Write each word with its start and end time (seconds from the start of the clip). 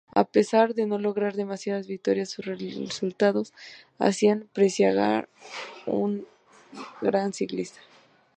A 0.15 0.23
pesar 0.23 0.73
de 0.73 0.87
no 0.87 0.97
lograr 0.97 1.35
demasiadas 1.35 1.85
victorias, 1.85 2.31
sus 2.31 2.43
resultados 2.45 3.53
hacían 3.99 4.49
presagiar 4.51 5.29
un 5.85 6.25
gran 7.01 7.33
ciclista. 7.33 7.79